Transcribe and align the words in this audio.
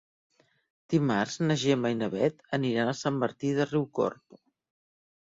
Dimarts 0.93 1.35
na 1.43 1.59
Gemma 1.65 1.93
i 1.95 1.99
na 2.01 2.09
Bet 2.15 2.43
aniran 2.61 2.93
a 2.93 2.99
Sant 3.05 3.23
Martí 3.27 3.57
de 3.63 3.71
Riucorb. 3.73 4.45